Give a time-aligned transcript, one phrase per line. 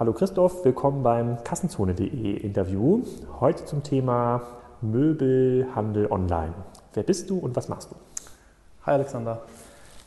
[0.00, 3.02] Hallo Christoph, willkommen beim Kassenzone.de Interview.
[3.38, 4.40] Heute zum Thema
[4.80, 6.54] Möbelhandel online.
[6.94, 7.96] Wer bist du und was machst du?
[8.86, 9.42] Hi Alexander,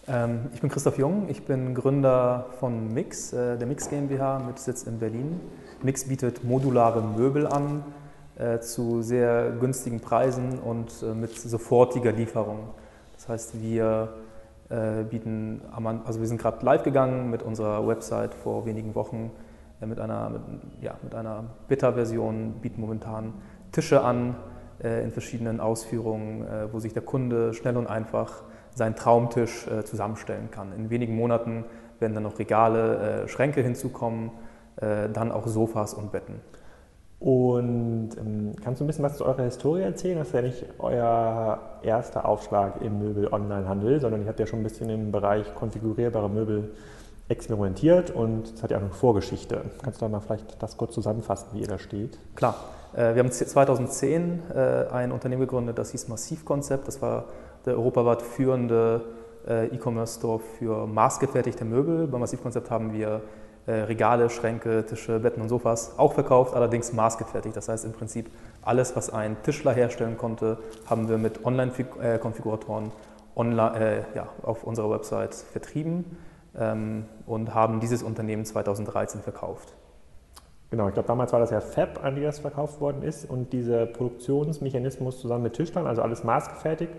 [0.08, 4.58] ähm, ich bin Christoph Jung, ich bin Gründer von Mix, äh, der Mix GmbH mit
[4.58, 5.40] Sitz in Berlin.
[5.84, 7.84] Mix bietet modulare Möbel an
[8.40, 12.70] äh, zu sehr günstigen Preisen und äh, mit sofortiger Lieferung.
[13.16, 14.10] Das heißt, wir
[15.12, 15.62] bieten,
[16.04, 19.30] also wir sind gerade live gegangen mit unserer Website vor wenigen Wochen
[19.86, 20.42] mit einer, mit,
[20.82, 23.34] ja, mit einer Beta-Version, bieten momentan
[23.72, 24.36] Tische an
[24.82, 28.44] in verschiedenen Ausführungen, wo sich der Kunde schnell und einfach
[28.76, 30.74] seinen Traumtisch zusammenstellen kann.
[30.74, 31.64] In wenigen Monaten
[32.00, 34.32] werden dann noch Regale, Schränke hinzukommen,
[34.78, 36.42] dann auch Sofas und Betten.
[37.24, 40.18] Und ähm, kannst du ein bisschen was zu eurer Historie erzählen?
[40.18, 44.64] Das ist ja nicht euer erster Aufschlag im Möbel-Online-Handel, sondern ihr habt ja schon ein
[44.64, 46.72] bisschen im Bereich konfigurierbare Möbel
[47.34, 49.62] experimentiert und es hat ja auch eine Vorgeschichte.
[49.84, 52.18] Kannst du da mal vielleicht das kurz zusammenfassen, wie ihr da steht?
[52.36, 52.56] Klar.
[52.94, 56.88] Äh, wir haben 2010 äh, ein Unternehmen gegründet, das hieß Massivkonzept.
[56.88, 57.26] Das war
[57.66, 59.02] der europaweit führende
[59.48, 62.08] äh, E-Commerce-Store für maßgefertigte Möbel.
[62.08, 63.22] Bei Massivkonzept haben wir
[63.66, 67.56] Regale, Schränke, Tische, Betten und Sofas auch verkauft, allerdings maßgefertigt.
[67.56, 68.30] Das heißt im Prinzip
[68.62, 72.92] alles, was ein Tischler herstellen konnte, haben wir mit Online-Konfiguratoren
[73.38, 76.18] online, äh, ja, auf unserer Website vertrieben
[76.54, 79.74] und haben dieses Unternehmen 2013 verkauft.
[80.70, 83.54] Genau, ich glaube, damals war das ja Fab, an die das verkauft worden ist und
[83.54, 86.94] dieser Produktionsmechanismus zusammen mit Tischlern, also alles maßgefertigt,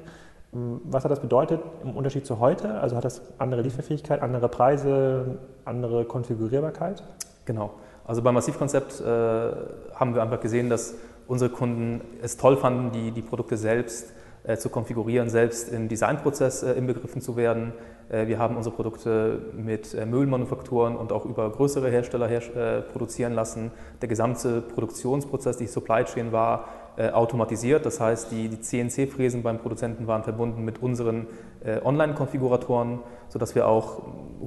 [0.84, 2.80] was hat das bedeutet im Unterschied zu heute?
[2.80, 7.02] Also hat das andere Lieferfähigkeit, andere Preise, andere Konfigurierbarkeit?
[7.44, 7.72] Genau.
[8.06, 10.94] Also beim Massivkonzept äh, haben wir einfach gesehen, dass
[11.26, 14.12] unsere Kunden es toll fanden, die, die Produkte selbst
[14.56, 17.72] zu konfigurieren, selbst im Designprozess äh, inbegriffen zu werden.
[18.10, 22.82] Äh, wir haben unsere Produkte mit äh, Müllmanufakturen und auch über größere Hersteller her äh,
[22.82, 23.70] produzieren lassen.
[24.02, 27.84] Der gesamte Produktionsprozess, die Supply Chain war äh, automatisiert.
[27.86, 31.26] Das heißt, die, die CNC-Fräsen beim Produzenten waren verbunden mit unseren
[31.64, 34.02] äh, Online-Konfiguratoren, sodass wir auch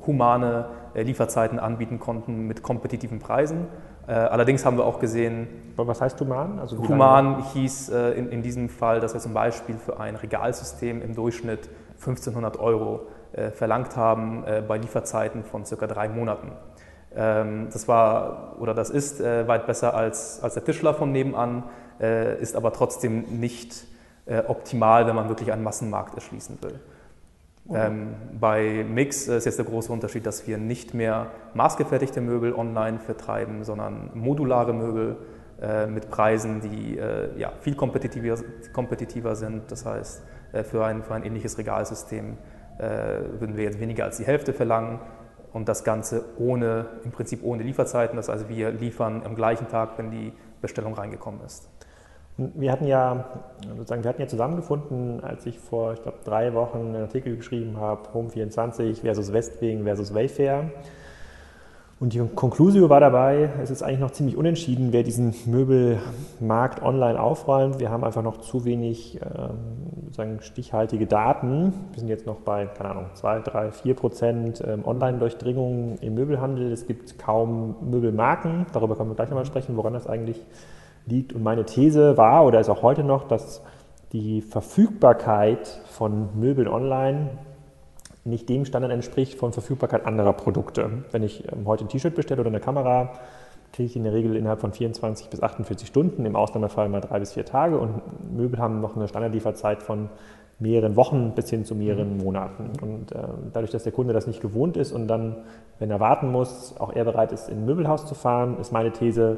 [0.06, 3.68] humane äh, Lieferzeiten anbieten konnten mit kompetitiven Preisen.
[4.07, 5.47] Äh, allerdings haben wir auch gesehen.
[5.75, 6.59] Was heißt human?
[6.59, 11.01] Also human hieß äh, in, in diesem Fall, dass wir zum Beispiel für ein Regalsystem
[11.01, 11.69] im Durchschnitt
[12.00, 16.53] 1500 Euro äh, verlangt haben bei Lieferzeiten von circa drei Monaten.
[17.13, 21.63] Ähm, das war oder das ist weit besser als, als der Tischler von nebenan
[22.39, 23.88] ist aber trotzdem nicht
[24.47, 26.79] optimal, wenn man wirklich einen Massenmarkt erschließen will.
[27.73, 33.00] Ähm, bei Mix ist jetzt der große Unterschied, dass wir nicht mehr maßgefertigte Möbel online
[33.00, 35.17] vertreiben, sondern modulare Möbel
[35.61, 38.38] äh, mit Preisen, die äh, ja, viel kompetitiver,
[38.73, 39.72] kompetitiver, sind.
[39.72, 40.23] Das heißt,
[40.53, 42.38] äh, für, ein, für ein ähnliches Regalsystem
[42.77, 42.83] äh,
[43.39, 45.00] würden wir jetzt weniger als die Hälfte verlangen
[45.53, 48.16] und das Ganze ohne, im Prinzip ohne Lieferzeiten.
[48.16, 51.69] Das heißt, wir liefern am gleichen Tag, wenn die Bestellung reingekommen ist.
[52.38, 53.25] Wir hatten ja,
[53.75, 57.78] sozusagen, wir hatten ja zusammengefunden, als ich vor, ich glaube, drei Wochen einen Artikel geschrieben
[57.78, 60.70] habe, Home24 versus Westwing versus Wayfair.
[62.00, 67.20] Und die Konklusio war dabei, es ist eigentlich noch ziemlich unentschieden, wer diesen Möbelmarkt online
[67.20, 67.80] aufräumt.
[67.80, 69.19] Wir haben einfach noch zu wenig
[70.16, 71.74] ähm, stichhaltige Daten.
[71.94, 76.72] Wir sind jetzt noch bei, keine Ahnung, 2, 3, 4 Prozent ähm, Online-Durchdringung im Möbelhandel.
[76.72, 78.68] Es gibt kaum Möbelmarken.
[78.74, 80.76] Darüber können wir gleich nochmal sprechen, woran das eigentlich liegt.
[81.09, 83.62] Und meine These war oder ist auch heute noch, dass
[84.12, 87.29] die Verfügbarkeit von Möbeln online
[88.25, 90.90] nicht dem Standard entspricht von Verfügbarkeit anderer Produkte.
[91.12, 93.13] Wenn ich ähm, heute ein T-Shirt bestelle oder eine Kamera,
[93.73, 97.19] kriege ich in der Regel innerhalb von 24 bis 48 Stunden, im Ausnahmefall mal drei
[97.19, 98.01] bis vier Tage und
[98.35, 100.09] Möbel haben noch eine Standardlieferzeit von
[100.59, 102.24] mehreren Wochen bis hin zu mehreren mhm.
[102.24, 102.72] Monaten.
[102.81, 103.19] Und äh,
[103.53, 105.38] dadurch, dass der Kunde das nicht gewohnt ist und dann,
[105.79, 108.91] wenn er warten muss, auch er bereit ist, in ein Möbelhaus zu fahren, ist meine
[108.91, 109.38] These,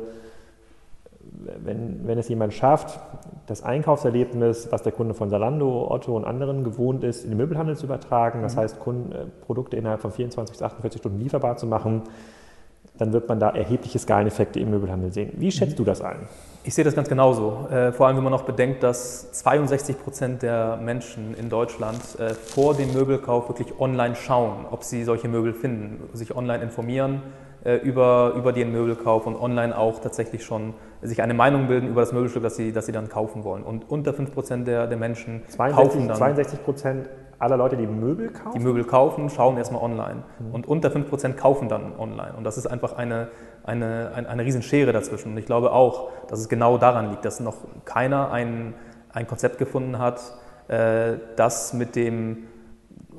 [1.63, 3.00] wenn, wenn es jemand schafft,
[3.47, 7.75] das Einkaufserlebnis, was der Kunde von Salando, Otto und anderen gewohnt ist, in den Möbelhandel
[7.75, 8.59] zu übertragen, das mhm.
[8.59, 12.04] heißt Kunden, äh, Produkte innerhalb von 24 bis 48 Stunden lieferbar zu machen,
[12.98, 15.31] dann wird man da erhebliche Skaleneffekte im Möbelhandel sehen.
[15.38, 15.77] Wie schätzt mhm.
[15.77, 16.27] du das ein?
[16.63, 17.68] Ich sehe das ganz genauso.
[17.71, 22.33] Äh, vor allem, wenn man noch bedenkt, dass 62 Prozent der Menschen in Deutschland äh,
[22.33, 27.21] vor dem Möbelkauf wirklich online schauen, ob sie solche Möbel finden, sich online informieren
[27.63, 32.01] äh, über, über den Möbelkauf und online auch tatsächlich schon sich eine Meinung bilden über
[32.01, 33.63] das Möbelstück, das sie, das sie dann kaufen wollen.
[33.63, 36.18] Und unter 5% der, der Menschen 62, kaufen dann.
[36.18, 37.06] 62%
[37.40, 38.60] aller Leute, die Möbel kaufen?
[38.60, 40.24] Die Möbel kaufen, schauen erstmal online.
[40.40, 40.54] Mhm.
[40.54, 42.34] Und unter 5% kaufen dann online.
[42.38, 43.30] Und das ist einfach eine,
[43.63, 45.31] eine, eine, eine Riesenschere dazwischen.
[45.31, 47.56] Und ich glaube auch, dass es genau daran liegt, dass noch
[47.86, 48.74] keiner ein,
[49.13, 50.22] ein Konzept gefunden hat,
[50.68, 52.48] äh, das mit dem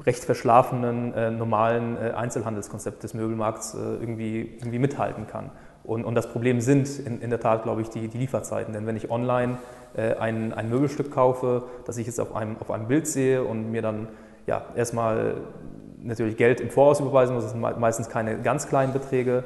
[0.04, 5.50] recht verschlafenen, äh, normalen äh, Einzelhandelskonzept des Möbelmarkts äh, irgendwie, irgendwie mithalten kann.
[5.90, 8.72] Und, und das Problem sind in, in der Tat, glaube ich, die, die Lieferzeiten.
[8.72, 9.58] Denn wenn ich online
[9.96, 13.72] äh, ein, ein Möbelstück kaufe, das ich jetzt auf einem, auf einem Bild sehe und
[13.72, 14.06] mir dann
[14.46, 15.38] ja, erstmal
[16.00, 19.42] natürlich Geld im Voraus überweisen muss, das sind meistens keine ganz kleinen Beträge,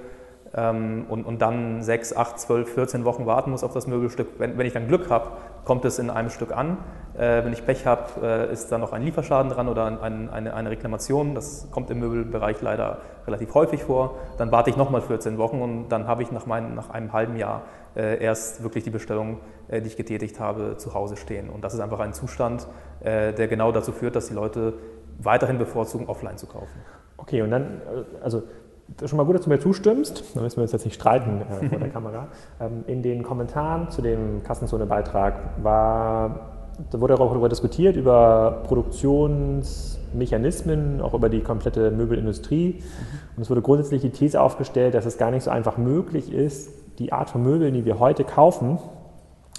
[0.57, 4.39] und, und dann sechs, acht, zwölf, 14 Wochen warten muss auf das Möbelstück.
[4.39, 5.33] Wenn, wenn ich dann Glück habe,
[5.65, 6.79] kommt es in einem Stück an.
[7.17, 10.55] Äh, wenn ich Pech habe, äh, ist da noch ein Lieferschaden dran oder ein, eine,
[10.55, 11.35] eine, Reklamation.
[11.35, 14.17] Das kommt im Möbelbereich leider relativ häufig vor.
[14.39, 17.37] Dann warte ich nochmal 14 Wochen und dann habe ich nach, mein, nach einem halben
[17.37, 17.63] Jahr
[17.97, 21.51] äh, erst wirklich die Bestellung, äh, die ich getätigt habe, zu Hause stehen.
[21.51, 22.67] Und das ist einfach ein Zustand,
[23.01, 24.75] äh, der genau dazu führt, dass die Leute
[25.19, 26.81] weiterhin bevorzugen, offline zu kaufen.
[27.17, 27.81] Okay, und dann,
[29.05, 30.25] schon mal gut, dass du mir zustimmst.
[30.35, 32.29] Da müssen wir uns jetzt nicht streiten äh, vor der Kamera.
[32.61, 41.01] Ähm, in den Kommentaren zu dem Kassenzone-Beitrag war, da wurde auch darüber diskutiert, über Produktionsmechanismen,
[41.01, 42.81] auch über die komplette Möbelindustrie.
[43.37, 46.71] Und es wurde grundsätzlich die These aufgestellt, dass es gar nicht so einfach möglich ist,
[47.01, 48.79] die Art von Möbeln, die wir heute kaufen,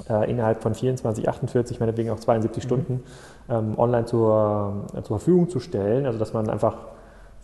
[0.10, 2.68] äh, innerhalb von 24, 48, meinetwegen auch 72 mhm.
[2.68, 3.04] Stunden
[3.50, 6.06] ähm, online zur, äh, zur Verfügung zu stellen.
[6.06, 6.78] Also dass man einfach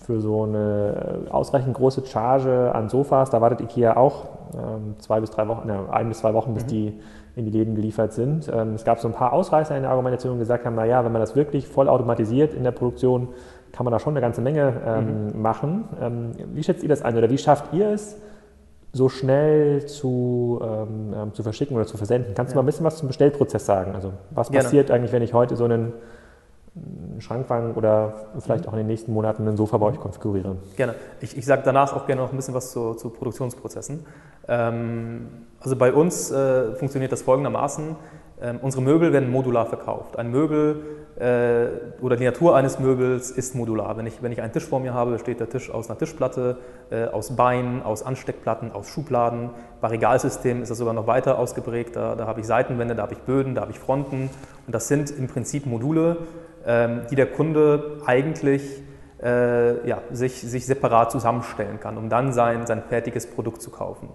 [0.05, 5.29] für so eine ausreichend große Charge an Sofas, da wartet IKEA auch ähm, zwei bis
[5.29, 6.67] drei Wochen, ne, ein bis zwei Wochen, bis mhm.
[6.67, 6.99] die
[7.35, 8.51] in die Läden geliefert sind.
[8.53, 11.11] Ähm, es gab so ein paar Ausreißer in der Argumentation, die gesagt haben, naja, wenn
[11.11, 13.29] man das wirklich voll automatisiert in der Produktion,
[13.71, 15.41] kann man da schon eine ganze Menge ähm, mhm.
[15.41, 15.83] machen.
[16.01, 18.17] Ähm, wie schätzt ihr das ein oder wie schafft ihr es,
[18.93, 22.33] so schnell zu, ähm, ähm, zu verschicken oder zu versenden?
[22.35, 22.55] Kannst ja.
[22.55, 23.95] du mal ein bisschen was zum Bestellprozess sagen?
[23.95, 24.65] Also was Gerne.
[24.65, 25.93] passiert eigentlich, wenn ich heute so einen
[27.19, 30.57] Schrankwagen oder vielleicht auch in den nächsten Monaten ein Sofa bei euch konfigurieren.
[30.77, 30.95] Gerne.
[31.19, 34.05] Ich, ich sage danach auch gerne noch ein bisschen was zu, zu Produktionsprozessen.
[34.47, 35.27] Ähm,
[35.59, 37.95] also bei uns äh, funktioniert das folgendermaßen.
[38.41, 40.17] Ähm, unsere Möbel werden modular verkauft.
[40.17, 40.81] Ein Möbel
[41.19, 43.97] äh, oder die Natur eines Möbels ist modular.
[43.97, 46.57] Wenn ich, wenn ich einen Tisch vor mir habe, besteht der Tisch aus einer Tischplatte,
[46.89, 49.51] äh, aus Beinen, aus Ansteckplatten, aus Schubladen.
[49.81, 51.95] Bei Regalsystemen ist das sogar noch weiter ausgeprägt.
[51.95, 54.31] Da, da habe ich Seitenwände, da habe ich Böden, da habe ich Fronten.
[54.65, 56.17] Und das sind im Prinzip Module,
[56.63, 58.83] die der Kunde eigentlich
[59.23, 64.09] äh, ja, sich, sich separat zusammenstellen kann, um dann sein, sein fertiges Produkt zu kaufen.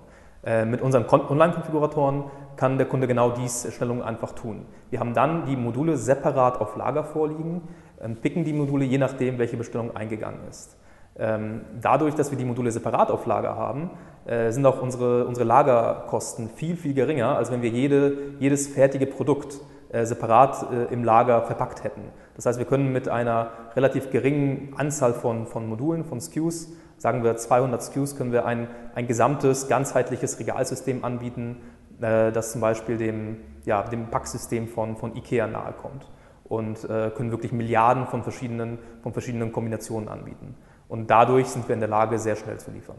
[0.44, 2.24] Äh, mit unseren Online-Konfiguratoren
[2.56, 4.66] kann der Kunde genau diese Stellung einfach tun.
[4.90, 7.62] Wir haben dann die Module separat auf Lager vorliegen,
[8.00, 10.76] ähm, picken die Module je nachdem, welche Bestellung eingegangen ist.
[11.18, 13.90] Ähm, dadurch, dass wir die Module separat auf Lager haben,
[14.26, 19.06] äh, sind auch unsere, unsere Lagerkosten viel, viel geringer, als wenn wir jede, jedes fertige
[19.06, 19.58] Produkt
[19.90, 22.02] äh, separat äh, im Lager verpackt hätten.
[22.36, 26.68] Das heißt, wir können mit einer relativ geringen Anzahl von, von Modulen, von SKUs,
[26.98, 31.56] sagen wir 200 SKUs, können wir ein, ein gesamtes, ganzheitliches Regalsystem anbieten,
[32.00, 36.06] äh, das zum Beispiel dem, ja, dem Packsystem von, von IKEA nahe kommt
[36.44, 40.54] und können wirklich Milliarden von verschiedenen, von verschiedenen Kombinationen anbieten.
[40.88, 42.98] Und dadurch sind wir in der Lage, sehr schnell zu liefern.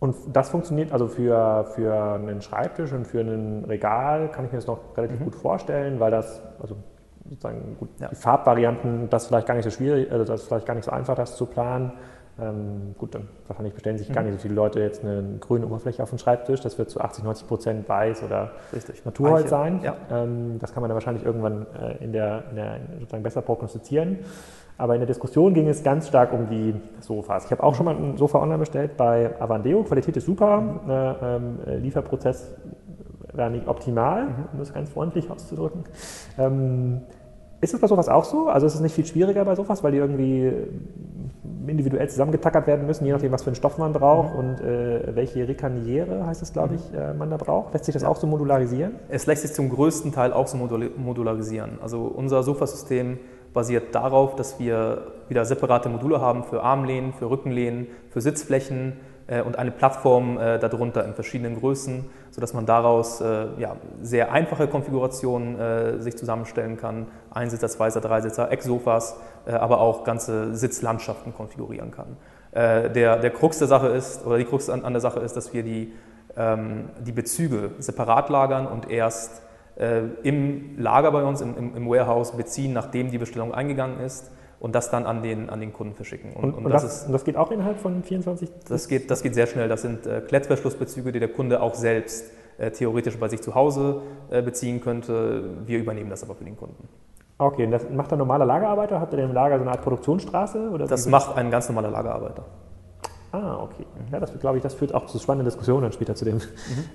[0.00, 4.58] Und das funktioniert also für, für einen Schreibtisch und für ein Regal, kann ich mir
[4.58, 5.24] das noch relativ mhm.
[5.24, 6.76] gut vorstellen, weil das, also
[7.28, 8.08] sozusagen gut, ja.
[8.08, 10.84] die Farbvarianten, das ist vielleicht gar nicht so schwierig, also das ist vielleicht gar nicht
[10.84, 11.92] so einfach, das zu planen.
[12.40, 14.12] Ähm, gut, dann wahrscheinlich bestellen sich mhm.
[14.12, 16.60] gar nicht so viele Leute jetzt eine grüne Oberfläche auf den Schreibtisch.
[16.60, 19.04] Das wird zu 80, 90 Prozent weiß oder Richtig.
[19.04, 19.80] Naturholz sein.
[19.82, 19.96] Ja.
[20.10, 24.18] Ähm, das kann man dann wahrscheinlich irgendwann äh, in der, in der sozusagen besser prognostizieren.
[24.76, 27.46] Aber in der Diskussion ging es ganz stark um die Sofas.
[27.46, 29.82] Ich habe auch schon mal ein Sofa online bestellt bei Avandeo.
[29.82, 30.60] Qualität ist super.
[30.60, 31.58] Mhm.
[31.66, 32.54] Ähm, Lieferprozess
[33.32, 34.48] war nicht optimal, mhm.
[34.52, 35.82] um das ganz freundlich auszudrücken.
[36.38, 37.02] Ähm,
[37.60, 38.48] ist es bei sowas auch so?
[38.48, 40.52] Also ist es nicht viel schwieriger bei sowas, weil die irgendwie
[41.66, 44.38] individuell zusammengetackert werden müssen, je nachdem, was für einen Stoff man braucht mhm.
[44.38, 47.72] und äh, welche Rekaniere, heißt es, glaube ich, äh, man da braucht.
[47.72, 48.94] Lässt sich das auch so modularisieren?
[49.08, 51.78] Es lässt sich zum größten Teil auch so modularisieren.
[51.82, 53.18] Also unser Sofasystem
[53.52, 58.94] basiert darauf, dass wir wieder separate Module haben für Armlehnen, für Rückenlehnen, für Sitzflächen
[59.44, 64.68] und eine Plattform äh, darunter in verschiedenen Größen, sodass man daraus äh, ja, sehr einfache
[64.68, 67.06] Konfigurationen äh, sich zusammenstellen kann.
[67.30, 69.16] Einsitzer, Zweisitzer, Dreisitzer, Ecksofas,
[69.46, 72.16] äh, aber auch ganze Sitzlandschaften konfigurieren kann.
[72.52, 75.36] Äh, der, der Krux der Sache ist, oder die Krux an, an der Sache ist,
[75.36, 75.92] dass wir die,
[76.36, 79.42] ähm, die Bezüge separat lagern und erst
[79.76, 84.74] äh, im Lager bei uns, im, im, Warehouse beziehen, nachdem die Bestellung eingegangen ist und
[84.74, 86.32] das dann an den, an den Kunden verschicken.
[86.32, 88.50] Und, und, und das, das, ist, das, geht auch innerhalb von 24?
[88.68, 89.68] Das geht, das geht sehr schnell.
[89.68, 94.02] Das sind äh, Klettverschlussbezüge, die der Kunde auch selbst äh, theoretisch bei sich zu Hause
[94.30, 95.58] äh, beziehen könnte.
[95.66, 96.88] Wir übernehmen das aber für den Kunden.
[97.38, 99.00] Okay, und das macht ein normaler Lagerarbeiter?
[99.00, 100.70] Habt ihr denn im Lager so eine Art Produktionsstraße?
[100.70, 102.44] Oder das macht ein ganz normaler Lagerarbeiter.
[103.30, 103.84] Ah, okay.
[104.10, 106.42] Ja, das glaube ich, das führt auch zu spannenden Diskussionen später zu dem mhm.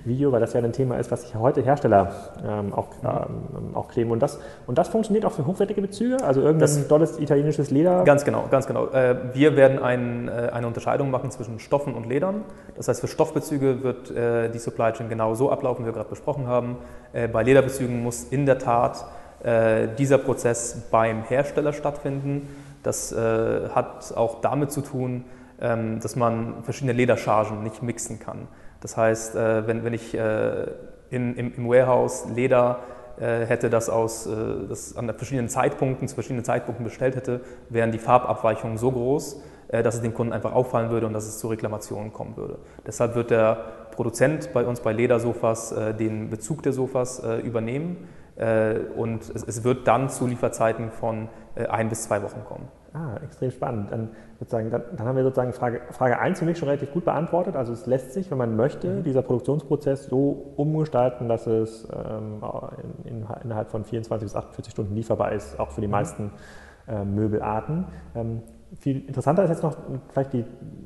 [0.04, 2.12] Video, weil das ja ein Thema ist, was sich heute Hersteller
[2.44, 3.08] ähm, auch, mhm.
[3.56, 4.10] ähm, auch kleben.
[4.10, 6.16] Und das, und das funktioniert auch für hochwertige Bezüge?
[6.24, 8.02] Also irgendein das, tolles italienisches Leder?
[8.02, 8.88] Ganz genau, ganz genau.
[8.88, 12.42] Äh, wir werden ein, äh, eine Unterscheidung machen zwischen Stoffen und Ledern.
[12.76, 16.10] Das heißt, für Stoffbezüge wird äh, die Supply Chain genau so ablaufen, wie wir gerade
[16.10, 16.76] besprochen haben.
[17.32, 19.04] Bei Lederbezügen muss in der Tat
[19.98, 22.48] dieser Prozess beim Hersteller stattfinden.
[22.82, 25.24] Das hat auch damit zu tun,
[25.58, 28.48] dass man verschiedene Lederchargen nicht mixen kann.
[28.84, 30.66] Das heißt, äh, wenn, wenn ich äh,
[31.08, 32.80] in, im, im Warehouse Leder
[33.18, 34.28] äh, hätte, das, aus,
[34.68, 39.94] das an verschiedenen Zeitpunkten zu verschiedenen Zeitpunkten bestellt hätte, wären die Farbabweichungen so groß, dass
[39.94, 42.58] es dem Kunden einfach auffallen würde und dass es zu Reklamationen kommen würde.
[42.86, 43.54] Deshalb wird der
[43.92, 48.06] Produzent bei uns bei Ledersofas den Bezug der Sofas übernehmen
[48.94, 52.68] und es wird dann zu Lieferzeiten von ein bis zwei Wochen kommen.
[52.94, 53.90] Ah, extrem spannend.
[53.90, 57.04] Dann, sozusagen, dann, dann, haben wir sozusagen Frage, Frage 1 für mich schon relativ gut
[57.04, 57.56] beantwortet.
[57.56, 59.02] Also es lässt sich, wenn man möchte, mhm.
[59.02, 62.40] dieser Produktionsprozess so umgestalten, dass es ähm,
[63.04, 65.92] in, in, innerhalb von 24 bis 48 Stunden lieferbar ist, auch für die mhm.
[65.92, 66.30] meisten
[66.86, 67.86] äh, Möbelarten.
[68.14, 68.42] Ähm,
[68.80, 69.76] viel interessanter ist jetzt noch
[70.12, 70.44] vielleicht die,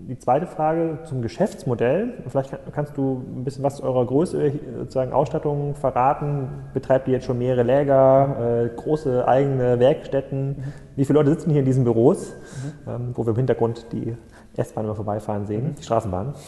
[0.08, 2.14] die zweite Frage zum Geschäftsmodell.
[2.28, 6.48] Vielleicht kannst du ein bisschen was zu eurer Größe, sozusagen Ausstattung verraten.
[6.74, 10.48] Betreibt ihr jetzt schon mehrere Läger, äh, große eigene Werkstätten?
[10.48, 10.72] Mhm.
[10.96, 12.34] Wie viele Leute sitzen hier in diesen Büros,
[12.86, 12.90] mhm.
[12.90, 14.16] ähm, wo wir im Hintergrund die
[14.56, 15.74] S-Bahn immer vorbeifahren sehen, mhm.
[15.74, 16.34] die Straßenbahn?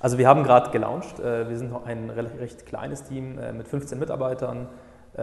[0.00, 1.18] Also wir haben gerade gelauncht.
[1.18, 4.68] Äh, wir sind noch ein recht kleines Team äh, mit 15 Mitarbeitern.
[5.16, 5.20] Äh,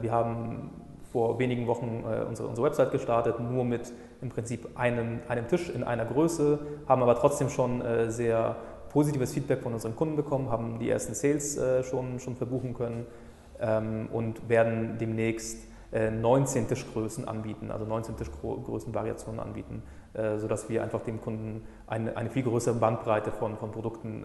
[0.00, 0.70] wir haben
[1.14, 5.70] vor wenigen Wochen äh, unsere, unsere Website gestartet, nur mit im Prinzip einem, einem Tisch
[5.70, 8.56] in einer Größe, haben aber trotzdem schon äh, sehr
[8.88, 13.06] positives Feedback von unseren Kunden bekommen, haben die ersten Sales äh, schon, schon verbuchen können
[13.60, 19.84] ähm, und werden demnächst 19 Tischgrößen anbieten, also 19 Tischgrößenvariationen anbieten,
[20.38, 24.24] sodass wir einfach dem Kunden eine, eine viel größere Bandbreite von, von Produkten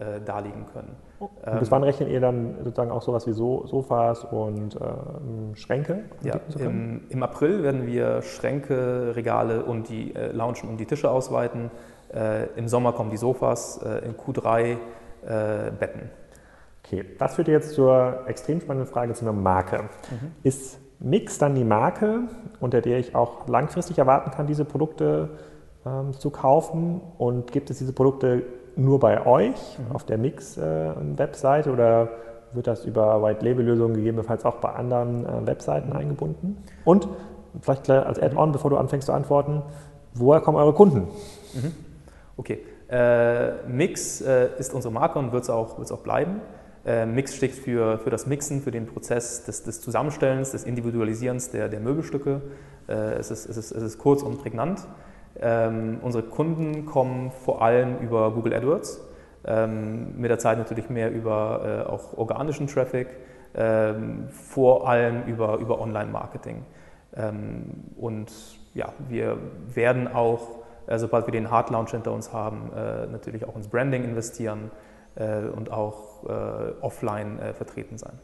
[0.00, 0.96] äh, darlegen können.
[1.18, 6.04] Und bis wann rechnet ihr dann sozusagen auch sowas wie so Sofas und ähm, Schränke?
[6.22, 11.10] Ja, im, im, April werden wir Schränke, Regale und die äh, Loungen und die Tische
[11.10, 11.70] ausweiten.
[12.14, 14.76] Äh, Im Sommer kommen die Sofas, äh, in Q3 äh,
[15.78, 16.10] Betten.
[16.82, 19.82] Okay, das führt jetzt zur extrem spannenden Frage zu einer Marke.
[19.82, 20.32] Mhm.
[20.42, 22.22] Ist Mix dann die Marke,
[22.58, 25.30] unter der ich auch langfristig erwarten kann, diese Produkte
[25.84, 27.00] ähm, zu kaufen?
[27.18, 28.42] Und gibt es diese Produkte
[28.80, 29.94] nur bei euch mhm.
[29.94, 32.08] auf der Mix-Webseite äh, oder
[32.52, 36.58] wird das über White-Label-Lösungen gegebenenfalls auch bei anderen äh, Webseiten eingebunden?
[36.84, 37.08] Und
[37.60, 39.62] vielleicht als Add-on, bevor du anfängst zu antworten,
[40.14, 41.08] woher kommen eure Kunden?
[41.54, 41.72] Mhm.
[42.36, 46.40] Okay, äh, Mix äh, ist unsere Marke und wird es auch, auch bleiben.
[46.84, 51.50] Äh, Mix steht für, für das Mixen, für den Prozess des, des Zusammenstellens, des Individualisierens
[51.50, 52.40] der, der Möbelstücke.
[52.88, 54.86] Äh, es, ist, es, ist, es ist kurz und prägnant.
[55.38, 59.00] Ähm, unsere Kunden kommen vor allem über Google AdWords,
[59.44, 63.08] ähm, mit der Zeit natürlich mehr über äh, auch organischen Traffic,
[63.54, 66.64] ähm, vor allem über, über Online-Marketing.
[67.16, 67.64] Ähm,
[67.96, 68.30] und
[68.74, 69.38] ja, wir
[69.74, 73.68] werden auch, äh, sobald wir den Hard Launch hinter uns haben, äh, natürlich auch ins
[73.68, 74.70] Branding investieren
[75.16, 78.18] äh, und auch äh, offline äh, vertreten sein.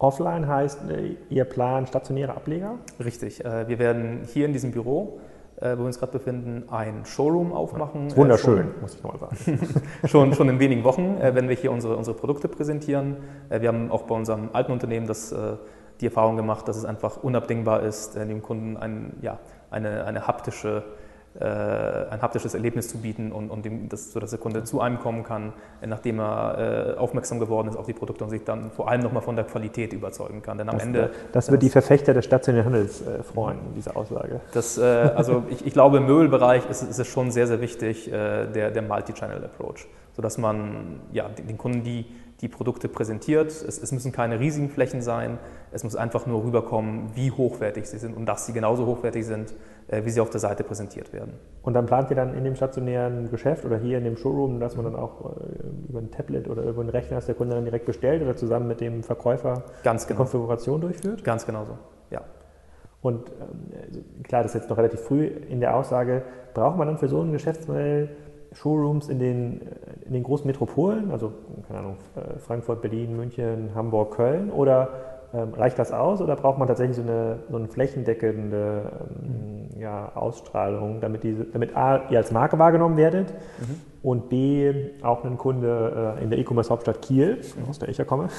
[0.00, 0.80] Offline heißt,
[1.28, 2.76] ihr plant stationäre Ableger?
[3.04, 3.40] Richtig.
[3.40, 5.18] Wir werden hier in diesem Büro
[5.60, 8.14] äh, wo wir uns gerade befinden, ein Showroom aufmachen.
[8.16, 9.60] Wunderschön, äh, schon, muss ich nochmal sagen.
[10.06, 13.16] schon, schon in wenigen Wochen, äh, wenn wir hier unsere, unsere Produkte präsentieren.
[13.48, 15.56] Äh, wir haben auch bei unserem alten Unternehmen das, äh,
[16.00, 20.84] die Erfahrung gemacht, dass es einfach unabdingbar ist, dem Kunden ein, ja, eine, eine haptische
[21.40, 25.22] ein haptisches Erlebnis zu bieten und, und dem, das, sodass der Kunde zu einem kommen
[25.22, 25.52] kann,
[25.86, 29.22] nachdem er äh, aufmerksam geworden ist auf die Produkte und sich dann vor allem nochmal
[29.22, 30.58] von der Qualität überzeugen kann.
[30.58, 31.10] Denn am das, Ende.
[31.32, 34.40] Das wird die Verfechter des stationären Handels äh, freuen, diese Aussage.
[34.52, 38.08] Das, äh, also ich, ich, glaube, im Möbelbereich ist, ist, es schon sehr, sehr wichtig,
[38.08, 42.06] äh, der, der Multi-Channel-Approach, sodass man ja, den Kunden die
[42.40, 43.50] die Produkte präsentiert.
[43.50, 45.38] Es, es, müssen keine riesigen Flächen sein.
[45.72, 49.54] Es muss einfach nur rüberkommen, wie hochwertig sie sind und dass sie genauso hochwertig sind,
[49.88, 51.34] äh, wie sie auf der Seite präsentiert werden.
[51.62, 54.76] Und dann plant ihr dann in dem stationären Geschäft oder hier in dem Showroom, dass
[54.76, 57.64] man dann auch äh, über ein Tablet oder über einen Rechner, dass der Kunde dann
[57.64, 60.18] direkt bestellt oder zusammen mit dem Verkäufer Ganz genau.
[60.18, 61.24] Konfiguration durchführt?
[61.24, 61.76] Ganz genau so,
[62.10, 62.22] ja.
[63.00, 66.22] Und ähm, klar, das ist jetzt noch relativ früh in der Aussage,
[66.54, 68.10] braucht man dann für so ein Geschäftsmodell
[68.52, 69.60] Showrooms in den,
[70.04, 71.32] in den großen Metropolen, also
[71.66, 74.88] keine Ahnung, äh, Frankfurt, Berlin, München, Hamburg, Köln, oder
[75.34, 78.90] ähm, reicht das aus oder braucht man tatsächlich so eine, so eine flächendeckende
[79.22, 83.80] ähm, ja, Ausstrahlung, damit, diese, damit A, ihr als Marke wahrgenommen werdet mhm.
[84.02, 87.68] und B, auch ein Kunde äh, in der E-Commerce-Hauptstadt Kiel, mhm.
[87.68, 88.30] aus der ich ja komme,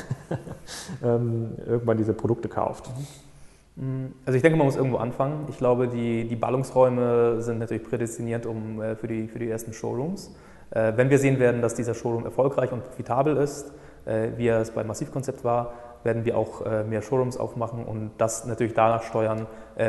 [1.04, 2.90] ähm, irgendwann diese Produkte kauft?
[2.90, 3.29] Mhm.
[3.76, 5.46] Mm, also ich denke, man muss irgendwo anfangen.
[5.50, 9.74] Ich glaube, die, die Ballungsräume sind natürlich prädestiniert um, äh, für, die, für die ersten
[9.74, 10.36] Showrooms.
[10.72, 13.72] Äh, wenn wir sehen werden, dass dieser Showroom erfolgreich und profitabel ist,
[14.06, 15.74] äh, wie er es beim Massivkonzept war,
[16.04, 19.48] werden wir auch mehr Showrooms aufmachen und das natürlich danach steuern,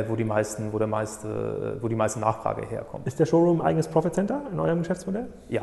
[0.08, 3.06] wo die, meisten, wo, der meiste, wo die meiste Nachfrage herkommt.
[3.06, 5.28] Ist der Showroom ein eigenes Profit Center in eurem Geschäftsmodell?
[5.48, 5.62] Ja.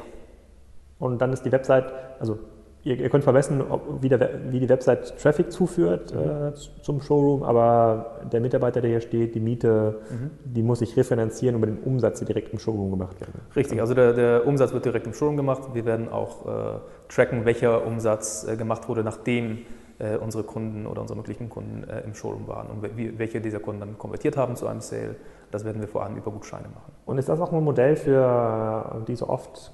[0.99, 2.39] Und dann ist die Website, also
[2.87, 3.63] ihr, ihr könnt vermessen,
[4.01, 6.19] wie, der, wie, die Website Traffic zuführt mhm.
[6.19, 10.31] äh, zum Showroom, aber der Mitarbeiter, der hier steht, die Miete, mhm.
[10.45, 13.29] die muss sich refinanzieren über den Umsatz, der direkt im Showroom gemacht wird.
[13.55, 15.63] Richtig, also der, der, Umsatz wird direkt im Showroom gemacht.
[15.73, 16.79] Wir werden auch äh,
[17.09, 19.59] tracken, welcher Umsatz äh, gemacht wurde, nachdem
[19.99, 23.59] äh, unsere Kunden oder unsere möglichen Kunden äh, im Showroom waren und wie, welche dieser
[23.59, 25.15] Kunden dann konvertiert haben zu einem Sale.
[25.49, 26.91] Das werden wir vor allem über Gutscheine machen.
[27.05, 29.71] Und ist das auch ein Modell für diese oft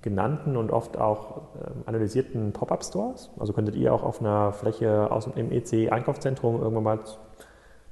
[0.00, 3.32] genannten und oft auch ähm, analysierten Pop-up-Stores?
[3.38, 7.00] Also könntet ihr auch auf einer Fläche aus dem EC-Einkaufszentrum irgendwann mal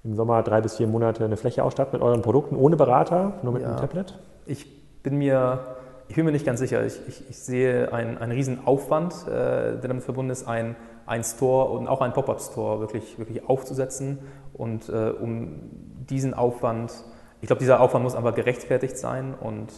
[0.05, 3.55] im Sommer drei bis vier Monate eine Fläche ausstatten mit euren Produkten ohne Berater, nur
[3.55, 4.19] mit ja, einem Tablet?
[4.47, 5.61] Ich bin mir,
[6.09, 6.85] ich bin mir nicht ganz sicher.
[6.85, 10.77] Ich, ich, ich sehe einen, einen riesen Aufwand, äh, der damit verbunden ist, ein,
[11.07, 14.19] ein Store und auch ein Pop-up-Store wirklich, wirklich aufzusetzen.
[14.53, 15.71] Und äh, um
[16.09, 16.93] diesen Aufwand,
[17.41, 19.73] ich glaube, dieser Aufwand muss aber gerechtfertigt sein und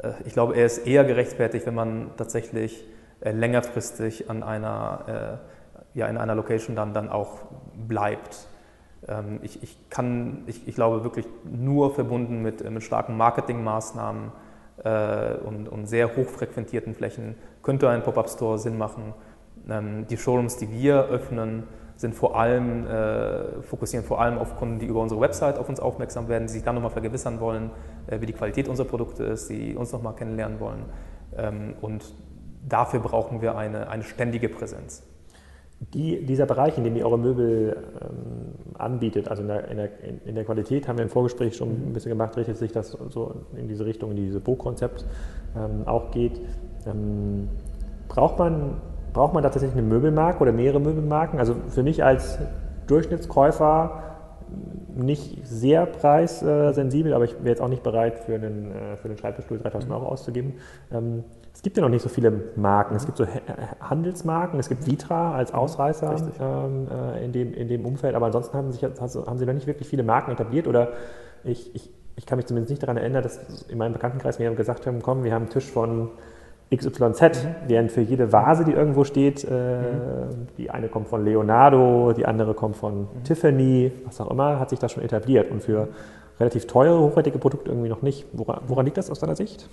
[0.00, 2.84] äh, ich glaube, er ist eher gerechtfertigt, wenn man tatsächlich
[3.20, 5.40] äh, längerfristig an einer,
[5.94, 7.38] äh, ja, in einer Location dann, dann auch
[7.74, 8.46] bleibt.
[9.08, 14.32] Ähm, ich, ich, kann, ich, ich glaube wirklich nur verbunden mit, mit starken Marketingmaßnahmen
[15.44, 19.14] und, und sehr hochfrequentierten Flächen könnte ein Pop-up-Store Sinn machen.
[19.68, 21.64] Ähm, die Showrooms, die wir öffnen,
[21.96, 25.80] sind vor allem, äh, fokussieren vor allem auf Kunden, die über unsere Website auf uns
[25.80, 27.70] aufmerksam werden, die sich dann nochmal vergewissern wollen,
[28.06, 30.84] äh, wie die Qualität unserer Produkte ist, die uns nochmal kennenlernen wollen.
[31.36, 32.04] Ähm, und
[32.68, 35.04] dafür brauchen wir eine, eine ständige Präsenz.
[35.94, 39.90] Die, dieser Bereich, in dem ihr eure Möbel ähm, anbietet, also in der, in, der,
[40.26, 43.34] in der, Qualität, haben wir im Vorgespräch schon ein bisschen gemacht, richtet sich das so
[43.56, 45.04] in diese Richtung, in dieses Bo-Konzept
[45.56, 46.40] ähm, auch geht.
[46.86, 47.48] Ähm,
[48.08, 48.80] braucht man
[49.12, 51.38] Braucht man da tatsächlich eine Möbelmarke oder mehrere Möbelmarken?
[51.38, 52.38] Also für mich als
[52.86, 54.02] Durchschnittskäufer
[54.94, 59.16] nicht sehr preissensibel, aber ich wäre jetzt auch nicht bereit, für einen, äh, für einen
[59.16, 60.54] Schreibtischstuhl 3000 Euro auszugeben.
[60.92, 62.94] Ähm, es gibt ja noch nicht so viele Marken.
[62.94, 63.26] Es gibt so
[63.80, 68.56] Handelsmarken, es gibt Vitra als Ausreißer ähm, äh, in, dem, in dem Umfeld, aber ansonsten
[68.56, 70.92] haben, sich, haben sie noch nicht wirklich viele Marken etabliert oder
[71.44, 74.86] ich, ich, ich kann mich zumindest nicht daran erinnern, dass in meinem Bekanntenkreis mir gesagt
[74.86, 76.10] haben, komm, wir haben einen Tisch von
[76.74, 77.54] XYZ, mhm.
[77.66, 80.48] während für jede Vase, die irgendwo steht, äh, mhm.
[80.58, 83.24] die eine kommt von Leonardo, die andere kommt von mhm.
[83.24, 85.88] Tiffany, was auch immer, hat sich das schon etabliert und für
[86.40, 88.26] relativ teure, hochwertige Produkte irgendwie noch nicht.
[88.32, 89.68] Woran, woran liegt das aus deiner Sicht?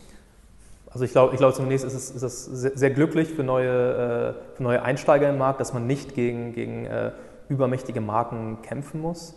[0.92, 4.36] Also ich glaube, ich glaube zunächst ist es, ist es sehr, sehr, glücklich für neue,
[4.36, 7.12] äh, für neue Einsteiger im Markt, dass man nicht gegen, gegen äh,
[7.48, 9.36] übermächtige Marken kämpfen muss.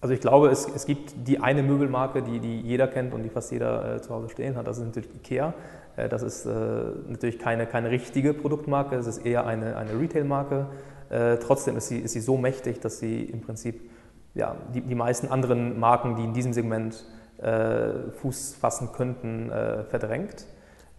[0.00, 3.28] Also ich glaube, es, es gibt die eine Möbelmarke, die, die jeder kennt und die
[3.28, 5.54] fast jeder äh, zu Hause stehen hat, das ist natürlich IKEA.
[5.98, 6.50] Äh, das ist äh,
[7.08, 10.66] natürlich keine, keine richtige Produktmarke, es ist eher eine, eine Retail-Marke.
[11.10, 13.90] Äh, trotzdem ist sie, ist sie so mächtig, dass sie im Prinzip
[14.34, 17.04] ja, die, die meisten anderen Marken, die in diesem Segment
[18.20, 19.52] Fuß fassen könnten,
[19.90, 20.44] verdrängt.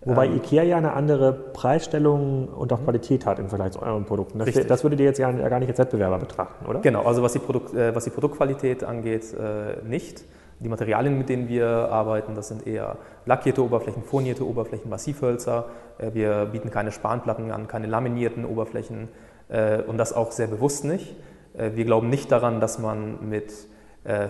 [0.05, 2.85] Wobei ähm, IKEA ja eine andere Preisstellung und auch mhm.
[2.85, 4.39] Qualität hat im Vergleich zu euren Produkten.
[4.39, 6.79] Das, das würdet ihr jetzt ja gar nicht als Wettbewerber betrachten, oder?
[6.79, 9.35] Genau, also was die, Produkt, was die Produktqualität angeht,
[9.83, 10.23] nicht.
[10.59, 15.65] Die Materialien, mit denen wir arbeiten, das sind eher lackierte Oberflächen, furnierte Oberflächen, Massivhölzer.
[15.97, 19.07] Äh, wir bieten keine Spanplatten an, keine laminierten Oberflächen
[19.47, 21.15] äh, und das auch sehr bewusst nicht.
[21.57, 23.53] Äh, wir glauben nicht daran, dass man mit,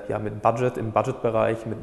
[0.09, 1.77] ja, mit Budget, im Budgetbereich, mit,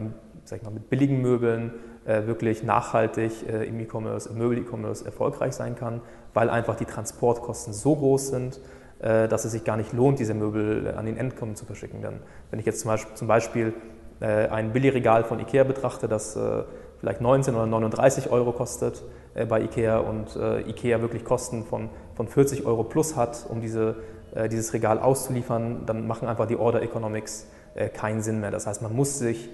[0.45, 1.73] sag ich mal, mit billigen Möbeln
[2.05, 6.03] wirklich nachhaltig im E-Commerce, im Möbel-E-Commerce erfolgreich sein kann,
[6.35, 8.61] weil einfach die Transportkosten so groß sind,
[8.99, 12.03] dass es sich gar nicht lohnt, diese Möbel an den Endkunden zu verschicken.
[12.03, 12.19] Denn
[12.51, 13.73] wenn ich jetzt zum Beispiel, zum Beispiel
[14.25, 16.63] ein Billigregal von Ikea betrachte, das äh,
[17.01, 19.03] vielleicht 19 oder 39 Euro kostet
[19.35, 23.97] äh, bei Ikea und Ikea wirklich Kosten von, von 40 Euro plus hat, um diese,
[24.51, 27.47] dieses Regal auszuliefern, dann machen einfach die Order Economics
[27.95, 28.51] keinen Sinn mehr.
[28.51, 29.51] Das heißt, man muss sich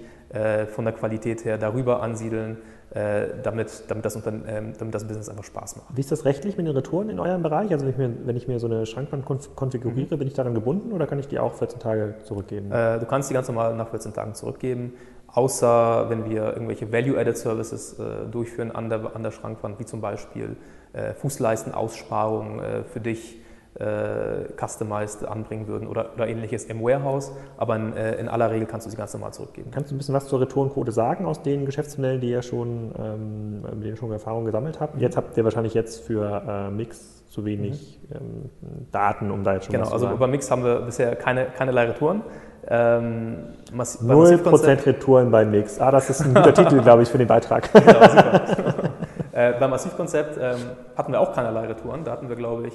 [0.73, 2.57] von der Qualität her darüber ansiedeln,
[2.91, 5.87] damit, damit, das, ähm, damit das Business einfach Spaß macht.
[5.95, 7.71] Wie ist das rechtlich mit den Retouren in eurem Bereich?
[7.71, 10.19] Also wenn ich mir, wenn ich mir so eine Schrankwand konfiguriere, mhm.
[10.19, 12.69] bin ich daran gebunden oder kann ich die auch 14 Tage zurückgeben?
[12.71, 14.93] du kannst die ganz normal nach 14 Tagen zurückgeben
[15.33, 19.99] außer wenn wir irgendwelche Value-Added Services äh, durchführen an der, an der Schrankwand, wie zum
[19.99, 20.55] Beispiel
[20.93, 23.41] äh, Fußleistenaussparung äh, für dich
[23.79, 28.67] äh, customized anbringen würden oder, oder ähnliches im Warehouse, aber in, äh, in, aller Regel
[28.67, 29.71] kannst du sie ganz normal zurückgeben.
[29.71, 33.61] Kannst du ein bisschen was zur Retourenquote sagen aus den Geschäftsmodellen, die ihr schon, ähm,
[33.61, 35.01] mit denen ihr schon Erfahrung gesammelt habt?
[35.01, 38.15] Jetzt habt ihr wahrscheinlich jetzt für äh, Mix zu wenig mhm.
[38.15, 38.49] ähm,
[38.91, 40.17] Daten, um da jetzt schon genau, was zu also sagen.
[40.17, 42.21] Genau, also über Mix haben wir bisher keine, keinerlei Retouren.
[42.67, 43.37] Ähm,
[43.73, 45.79] Massiv, 0% Retouren bei Mix.
[45.79, 47.73] Ah, das ist ein guter Titel, glaube ich, für den Beitrag.
[47.73, 48.41] Genau, super.
[49.33, 50.57] äh, beim Massivkonzept ähm,
[50.95, 52.03] hatten wir auch keinerlei Retouren.
[52.03, 52.73] Da hatten wir, glaube ich,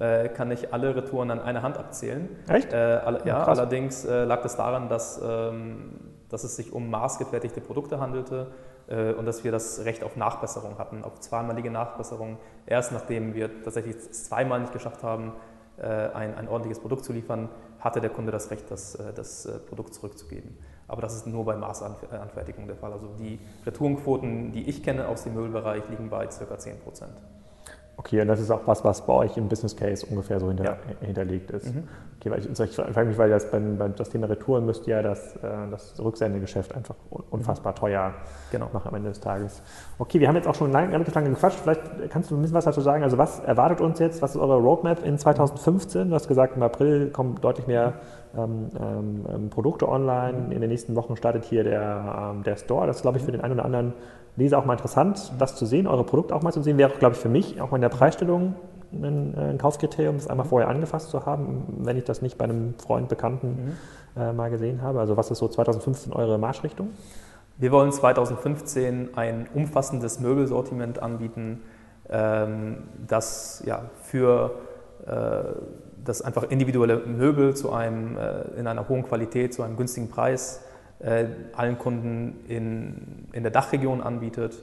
[0.00, 2.28] äh, kann ich alle Retouren an einer Hand abzählen.
[2.48, 2.72] Echt?
[2.72, 3.58] Äh, alle, ja, Krass.
[3.58, 5.92] allerdings äh, lag das daran, dass, ähm,
[6.28, 8.48] dass es sich um maßgefertigte Produkte handelte
[8.88, 12.38] äh, und dass wir das Recht auf Nachbesserung hatten, auf zweimalige Nachbesserung.
[12.66, 15.34] Erst nachdem wir tatsächlich zweimal nicht geschafft haben,
[15.76, 19.48] äh, ein, ein ordentliches Produkt zu liefern, hatte der Kunde das Recht, das, äh, das
[19.68, 20.56] Produkt zurückzugeben.
[20.88, 22.92] Aber das ist nur bei Maßanfertigung der Fall.
[22.92, 26.58] Also die Retourenquoten, die ich kenne aus dem Möbelbereich, liegen bei ca.
[26.58, 27.12] 10 Prozent.
[27.96, 30.64] Okay, und das ist auch was, was bei euch im Business Case ungefähr so hinter,
[30.64, 30.76] ja.
[31.00, 31.74] hinterlegt ist.
[31.74, 31.84] Mhm.
[32.18, 35.00] Okay, weil ich, ich frage mich, weil das, beim, beim, das Thema Retouren müsste ja
[35.00, 36.94] das, äh, das Rücksendegeschäft einfach
[37.30, 38.14] unfassbar teuer
[38.50, 38.68] genau.
[38.72, 39.62] machen am Ende des Tages.
[39.98, 41.60] Okay, wir haben jetzt auch schon lange, relativ lange gequatscht.
[41.60, 43.02] Vielleicht kannst du ein bisschen was dazu sagen.
[43.04, 44.20] Also was erwartet uns jetzt?
[44.20, 46.10] Was ist eure Roadmap in 2015?
[46.10, 47.94] Du hast gesagt, im April kommen deutlich mehr
[48.36, 50.54] ähm, ähm, Produkte online.
[50.54, 52.86] In den nächsten Wochen startet hier der, ähm, der Store.
[52.86, 53.94] Das ist, glaube ich, für den einen oder anderen
[54.40, 56.78] Leser auch mal interessant, das zu sehen, eure Produkte auch mal zu sehen.
[56.78, 58.54] Wäre, glaube ich, für mich auch in der Preisstellung
[58.92, 62.74] ein, ein Kaufkriterium, das einmal vorher angefasst zu haben, wenn ich das nicht bei einem
[62.78, 63.76] Freund, Bekannten
[64.16, 64.20] mhm.
[64.20, 65.00] äh, mal gesehen habe.
[65.00, 66.88] Also was ist so 2015 eure Marschrichtung?
[67.58, 71.62] Wir wollen 2015 ein umfassendes Möbelsortiment anbieten,
[72.08, 74.52] ähm, das ja, für
[75.06, 75.42] äh,
[76.02, 80.62] das einfach individuelle Möbel zu einem, äh, in einer hohen Qualität, zu einem günstigen Preis
[81.00, 84.58] äh, allen Kunden in, in der Dachregion anbietet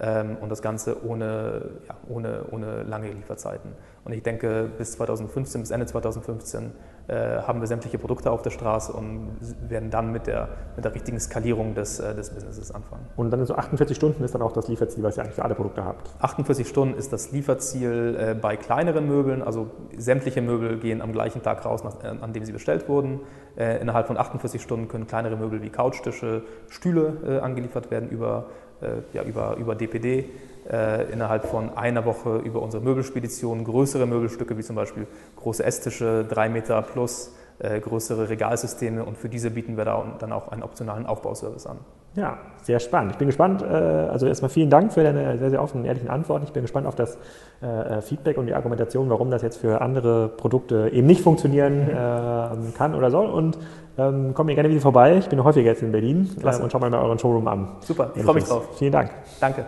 [0.00, 3.72] ähm, und das Ganze ohne, ja, ohne, ohne lange Lieferzeiten.
[4.04, 6.68] Und ich denke, bis 2015, bis Ende 2015 äh,
[7.08, 9.30] haben wir sämtliche Produkte auf der Straße und
[9.68, 13.06] werden dann mit der, mit der richtigen Skalierung des, äh, des Businesses anfangen.
[13.16, 15.54] Und dann so 48 Stunden ist dann auch das Lieferziel, was ihr eigentlich für alle
[15.54, 16.10] Produkte habt?
[16.22, 21.42] 48 Stunden ist das Lieferziel äh, bei kleineren Möbeln, also sämtliche Möbel gehen am gleichen
[21.42, 23.20] Tag raus, äh, an dem sie bestellt wurden.
[23.56, 28.46] Äh, innerhalb von 48 Stunden können kleinere Möbel wie Couchtische, Stühle äh, angeliefert werden über
[28.80, 30.26] äh, ja, über, über DPD
[30.70, 36.24] äh, innerhalb von einer Woche über unsere Möbelspedition größere Möbelstücke wie zum Beispiel große Esstische,
[36.28, 40.62] drei Meter plus, äh, größere Regalsysteme und für diese bieten wir da dann auch einen
[40.62, 41.78] optionalen Aufbauservice an.
[42.14, 43.12] Ja, sehr spannend.
[43.12, 43.62] Ich bin gespannt.
[43.62, 46.44] Äh, also erstmal vielen Dank für deine sehr, sehr offenen, ehrlichen Antworten.
[46.44, 47.16] Ich bin gespannt auf das
[47.60, 52.74] äh, Feedback und die Argumentation, warum das jetzt für andere Produkte eben nicht funktionieren mhm.
[52.74, 53.26] kann oder soll.
[53.26, 53.58] Und
[53.98, 55.16] ähm, kommt mir gerne wieder vorbei.
[55.16, 56.62] Ich bin häufiger jetzt in Berlin Klasse.
[56.62, 57.68] und schau mal euren Showroom an.
[57.80, 58.68] Super, ich freue mich drauf.
[58.78, 59.10] Vielen Dank.
[59.40, 59.64] Danke.